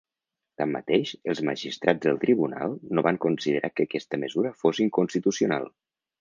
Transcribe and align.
Tanmateix, 0.59 1.09
els 1.33 1.41
magistrats 1.49 2.01
del 2.05 2.17
tribunal 2.23 2.73
no 2.99 3.03
van 3.09 3.19
considerar 3.27 3.71
que 3.75 3.87
aquesta 3.89 4.21
mesura 4.25 4.55
fos 4.65 4.83
inconstitucional. 4.87 5.71